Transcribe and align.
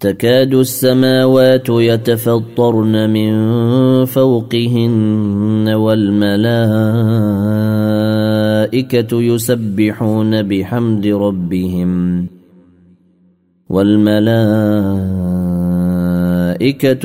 تكاد 0.00 0.54
السماوات 0.54 1.68
يتفطرن 1.68 3.10
من 3.10 3.34
فوقهن 4.04 5.68
والملائكة 5.68 6.42
يسبحون 9.22 10.42
بحمد 10.42 11.06
ربهم 11.06 12.26
والملائكة 13.68 14.24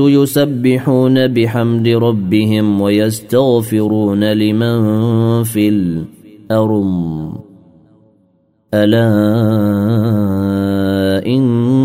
يسبحون 0.10 1.28
بحمد 1.28 1.88
ربهم 1.88 2.82
ويستغفرون 2.82 4.24
لمن 4.24 5.44
في 5.44 5.70
الأرض. 5.70 7.46
ألا 8.74 9.08
إن 11.26 11.85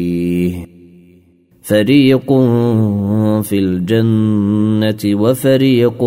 فريق 1.61 2.33
في 3.41 3.59
الجنة 3.59 5.21
وفريق 5.21 5.99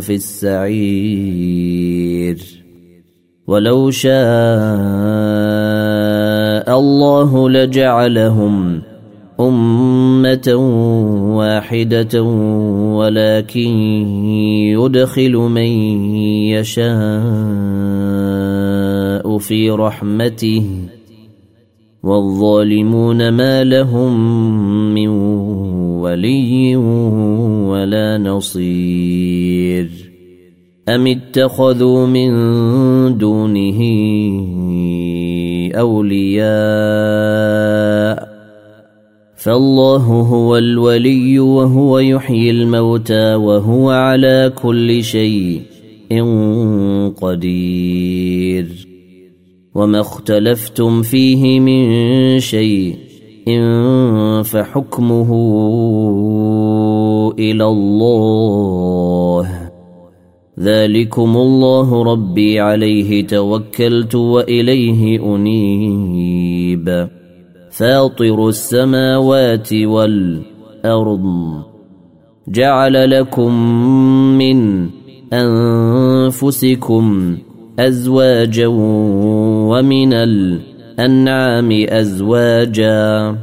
في 0.00 0.14
السعير 0.14 1.34
ولو 3.46 3.90
شاء 3.90 4.14
الله 6.78 7.50
لجعلهم 7.50 8.82
أمة 9.40 10.54
واحدة 11.36 12.22
ولكن 12.92 13.68
يدخل 14.78 15.32
من 15.32 15.68
يشاء 16.54 16.84
في 19.38 19.70
رحمته 19.70 20.64
والظالمون 22.04 23.28
ما 23.28 23.64
لهم 23.64 24.14
من 24.94 25.08
ولي 26.00 26.76
ولا 27.66 28.18
نصير. 28.18 29.88
أم 30.88 31.06
اتخذوا 31.06 32.06
من 32.06 32.30
دونه 33.18 33.80
أولياء؟ 35.74 36.44
فالله 39.36 40.04
هو 40.06 40.56
الولي 40.56 41.38
وهو 41.38 41.98
يحيي 41.98 42.50
الموتى 42.50 43.34
وهو 43.34 43.90
على 43.90 44.52
كل 44.62 45.02
شيء 45.02 45.62
قدير. 47.20 48.83
وما 49.74 50.00
اختلفتم 50.00 51.02
فيه 51.02 51.60
من 51.60 52.40
شيء 52.40 52.96
فحكمه 54.42 55.30
إلى 57.38 57.64
الله. 57.64 59.48
ذلكم 60.60 61.36
الله 61.36 62.02
ربي 62.02 62.60
عليه 62.60 63.26
توكلت 63.26 64.14
وإليه 64.14 65.34
أنيب. 65.34 67.08
فاطر 67.70 68.48
السماوات 68.48 69.72
والأرض. 69.72 71.24
جعل 72.48 73.10
لكم 73.10 73.54
من 74.38 74.88
أنفسكم 75.32 77.36
أزواجا 77.78 78.66
ومن 78.66 80.12
الأنعام 80.12 81.86
أزواجا 81.88 83.36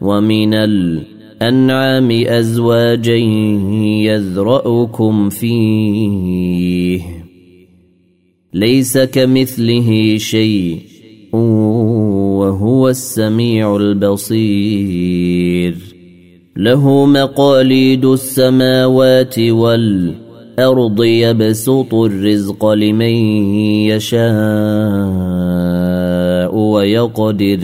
ومن 0.00 0.54
الأنعام 0.54 2.10
أزواجا 2.10 3.16
يذرأكم 4.06 5.28
فيه. 5.28 7.02
ليس 8.54 8.98
كمثله 8.98 10.16
شيء 10.16 10.78
وهو 11.32 12.88
السميع 12.88 13.76
البصير. 13.76 15.74
له 16.56 17.06
مقاليد 17.06 18.04
السماوات 18.04 19.38
والارض 20.58 21.04
يبسط 21.04 21.94
الرزق 21.94 22.66
لمن 22.66 23.14
يشاء 23.90 24.24
ويقدر. 26.56 27.60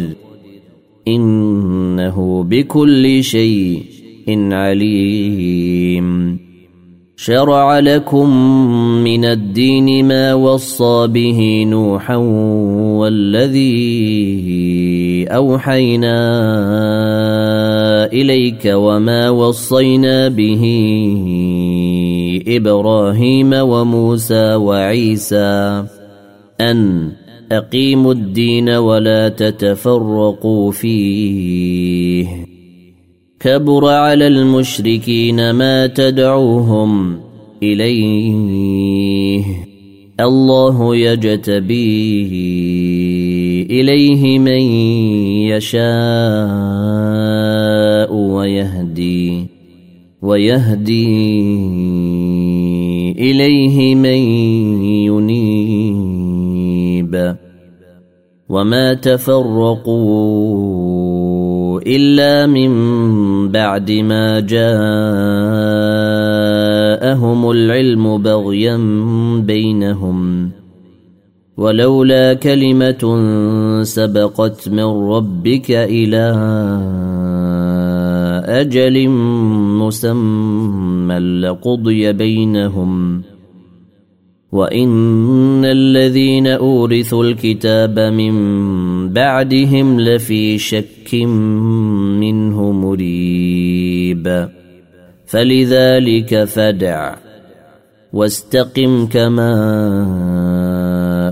إنه 1.08 2.44
بكل 2.44 3.24
شيء 3.24 3.84
عليم. 4.52 6.38
شرع 7.16 7.78
لكم 7.78 8.30
من 9.04 9.24
الدين 9.24 10.04
ما 10.04 10.34
وصى 10.34 11.06
به 11.06 11.64
نوحا 11.68 12.16
والذي 12.96 13.70
أوحينا 15.28 16.16
إليك 18.12 18.62
وما 18.64 19.30
وصينا 19.30 20.28
به 20.28 20.64
إبراهيم 22.46 23.52
وموسى 23.52 24.54
وعيسى 24.54 25.84
أن 26.60 27.12
أقيموا 27.52 28.12
الدين 28.12 28.68
ولا 28.68 29.28
تتفرقوا 29.28 30.72
فيه. 30.72 32.26
كبر 33.40 33.88
على 33.88 34.26
المشركين 34.26 35.50
ما 35.50 35.86
تدعوهم 35.86 37.20
إليه. 37.62 39.44
الله 40.20 40.96
يجتبي 40.96 42.36
إليه 43.70 44.38
من 44.38 44.62
يشاء 45.50 45.80
ويهدي. 48.14 49.49
ويهدي 50.22 51.10
إليه 53.18 53.94
من 53.94 54.18
ينيب. 55.08 57.36
وما 58.48 58.94
تفرقوا 58.94 60.60
إلا 61.86 62.46
من 62.46 62.70
بعد 63.48 63.90
ما 63.90 64.40
جاءهم 64.40 64.70
العلم 67.50 68.22
بغيا 68.22 68.76
بينهم. 69.46 70.50
ولولا 71.56 72.34
كلمة 72.34 73.18
سبقت 73.82 74.68
من 74.68 74.84
ربك 74.84 75.70
إلى 75.70 76.32
أجل 78.50 79.08
مسمى 79.78 81.18
لقضي 81.18 82.12
بينهم. 82.12 83.22
وإن 84.52 85.64
الذين 85.64 86.46
أورثوا 86.46 87.24
الكتاب 87.24 87.98
من 87.98 88.34
بعدهم 89.08 90.00
لفي 90.00 90.58
شك 90.58 91.14
منه 92.20 92.72
مريب. 92.72 94.48
فلذلك 95.26 96.44
فدع 96.44 97.14
واستقم 98.12 99.06
كما 99.06 99.52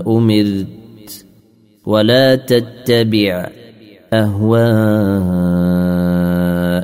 أمرت 0.07 1.25
ولا 1.85 2.35
تتبع 2.35 3.49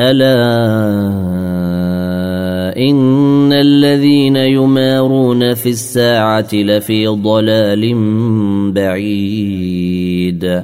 ألا 0.00 0.36
إن 2.76 3.52
الذين 3.52 4.36
يمارون 4.36 5.54
في 5.54 5.68
الساعة 5.68 6.48
لفي 6.54 7.06
ضلال 7.06 7.94
بعيد. 8.72 10.62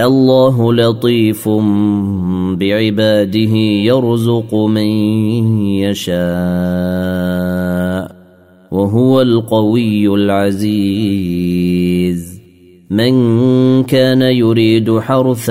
الله 0.00 0.74
لطيف 0.74 1.48
بعباده 2.58 3.56
يرزق 3.88 4.54
من 4.54 4.88
يشاء 5.80 6.14
وهو 8.70 9.22
القوي 9.22 10.08
العزيز. 10.14 11.54
من 12.90 13.14
كان 13.82 14.22
يريد 14.22 14.98
حرث 14.98 15.50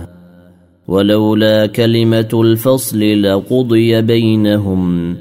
ولولا 0.91 1.65
كلمة 1.65 2.29
الفصل 2.33 3.21
لقضي 3.21 4.01
بينهم 4.01 5.15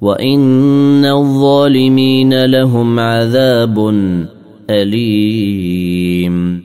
وإن 0.00 1.04
الظالمين 1.04 2.44
لهم 2.44 2.98
عذاب 2.98 3.88
أليم. 4.70 6.62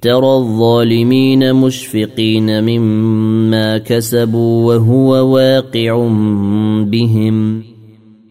ترى 0.00 0.36
الظالمين 0.36 1.54
مشفقين 1.54 2.64
مما 2.64 3.78
كسبوا 3.78 4.74
وهو 4.74 5.34
واقع 5.34 6.08
بهم. 6.84 7.62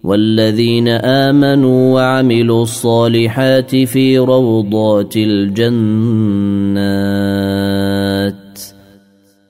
والذين 0.04 0.88
آمنوا 0.88 1.94
وعملوا 1.94 2.64
الصالحات 2.64 3.76
في 3.76 4.18
روضات 4.18 5.18
الجنات 5.18 6.40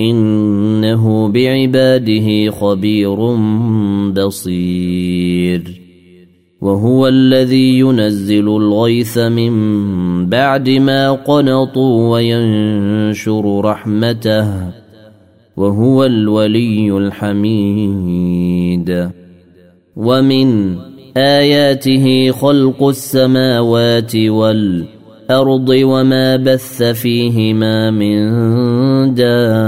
إنه 0.00 1.28
بعباده 1.28 2.50
خبير 2.50 3.16
بصير. 4.12 5.80
وهو 6.60 7.08
الذي 7.08 7.78
ينزل 7.78 8.48
الغيث 8.48 9.18
من 9.18 9.54
بعد 10.26 10.70
ما 10.70 11.12
قنطوا 11.12 12.12
وينشر 12.12 13.60
رحمته. 13.60 14.70
وهو 15.56 16.04
الولي 16.04 16.98
الحميد. 16.98 19.10
ومن 19.96 20.76
آياته 21.16 22.30
خلق 22.30 22.82
السماوات 22.82 24.16
والأرض. 24.16 25.03
وما 25.84 26.36
بث 26.36 26.82
فيهما 26.82 27.90
من 27.90 28.14
دابة. 29.14 29.64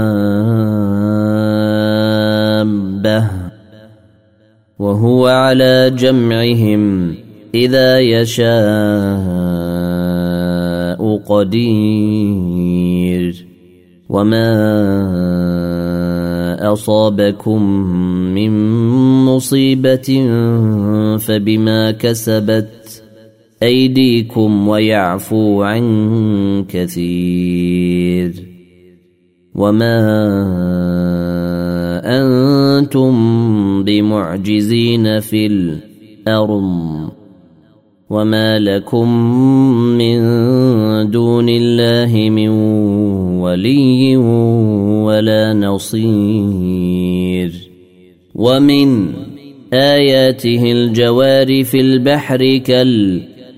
وهو 4.79 5.27
على 5.27 5.91
جمعهم 5.97 7.15
إذا 7.55 7.99
يشاء 7.99 8.47
قدير. 11.17 12.97
وما 14.09 14.47
أصابكم 16.73 17.63
من 18.33 18.51
مصيبة 19.25 20.27
فبما 21.17 21.91
كسبت 21.91 22.86
أيديكم 23.63 24.67
ويعفو 24.67 25.63
عن 25.63 26.65
كثير 26.69 28.33
وما 29.55 29.97
أنتم 32.05 33.13
بمعجزين 33.83 35.19
في 35.19 35.45
الأرض 35.47 37.09
وما 38.09 38.59
لكم 38.59 39.09
من 39.97 40.19
دون 41.11 41.49
الله 41.49 42.29
من 42.29 42.49
ولي 43.39 44.17
ولا 45.07 45.53
نصير 45.53 46.87
ومن 48.35 49.07
آياته 49.73 50.71
الجوار 50.71 51.63
في 51.63 51.79
البحر 51.81 52.57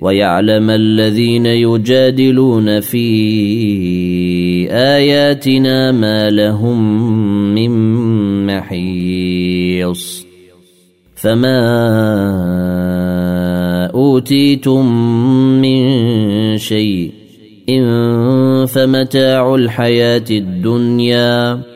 ويعلم 0.00 0.70
الذين 0.70 1.46
يجادلون 1.46 2.80
في 2.80 3.06
آياتنا 4.70 5.92
ما 5.92 6.30
لهم 6.30 7.00
من 7.54 7.70
محيص. 8.46 10.26
فما 11.14 11.60
أوتيتم 13.94 14.86
من 15.62 15.78
شيء 16.58 17.12
فمتاع 18.66 19.54
الحياة 19.54 20.24
الدنيا. 20.30 21.75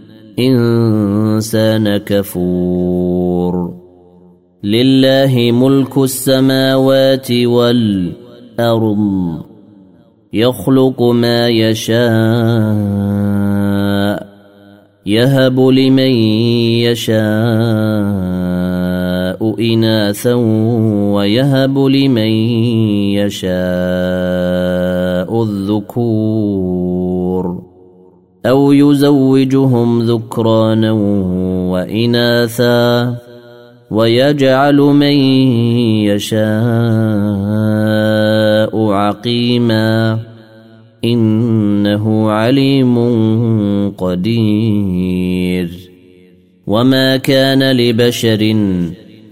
كفور. 1.97 3.73
لله 4.63 5.51
ملك 5.51 5.97
السماوات 5.97 7.31
والأرض 7.31 8.97
يخلق 10.33 11.01
ما 11.01 11.47
يشاء 11.47 12.01
يهب 15.05 15.59
لمن 15.59 16.11
يشاء 16.85 17.21
إناثا 19.59 20.33
ويهب 21.13 21.79
لمن 21.79 22.31
يشاء 23.17 23.51
الذكور. 25.43 26.91
أو 28.45 28.71
يزوجهم 28.71 30.01
ذكرانا 30.01 30.91
وإناثا 31.71 33.15
ويجعل 33.91 34.75
من 34.75 35.13
يشاء 36.09 36.41
عقيما 38.91 40.19
إنه 41.03 42.31
عليم 42.31 42.97
قدير. 43.97 45.69
وما 46.67 47.17
كان 47.17 47.71
لبشر 47.71 48.41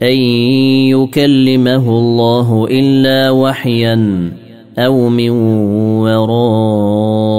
أن 0.02 0.18
يكلمه 0.92 1.90
الله 1.90 2.68
إلا 2.72 3.30
وحيا 3.30 4.30
أو 4.78 5.10
من 5.10 5.30
وراء 6.00 7.39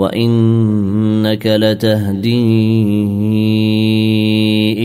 وإنك 0.00 1.46
لتهدي 1.46 2.40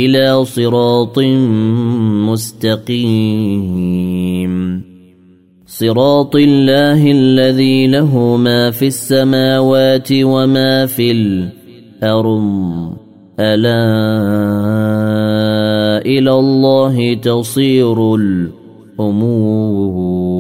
إلى 0.06 0.46
صراط 0.46 1.20
مستقيم. 2.30 4.54
صراط 5.68 6.36
الله 6.36 7.12
الذي 7.12 7.88
له 7.88 8.38
ما 8.38 8.72
في 8.72 8.88
السماوات 8.88 10.08
وما 10.12 10.86
في 10.86 11.12
الأرض. 11.12 12.94
ألا 13.40 13.86
إلى 16.06 16.32
الله 16.32 17.14
تصير 17.14 18.16
الأمور. 18.16 20.35